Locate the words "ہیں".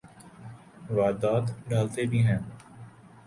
2.27-2.39